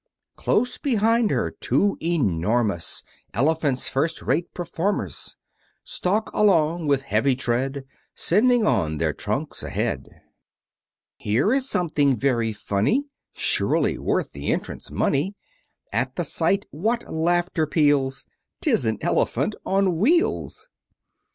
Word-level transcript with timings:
Close 0.35 0.79
behind 0.79 1.29
her 1.29 1.51
two 1.51 1.95
enormous 2.01 3.03
Elephants, 3.35 3.87
first 3.87 4.19
rate 4.23 4.51
performers, 4.51 5.35
Stalk 5.83 6.31
along 6.33 6.87
with 6.87 7.03
heavy 7.03 7.35
tread, 7.35 7.85
Sending 8.15 8.65
on 8.65 8.97
their 8.97 9.13
trunks 9.13 9.61
ahead. 9.61 10.09
Here 11.17 11.53
is 11.53 11.69
something 11.69 12.17
very 12.17 12.51
funny, 12.51 13.05
Surely 13.35 13.99
worth 13.99 14.31
the 14.31 14.51
entrance 14.51 14.89
money; 14.89 15.35
At 15.93 16.15
the 16.15 16.23
sight 16.23 16.65
what 16.71 17.07
laughter 17.13 17.67
peals! 17.67 18.25
'Tis 18.59 18.85
an 18.85 18.97
Elephant 19.03 19.53
on 19.67 19.97
wheels! 19.97 20.67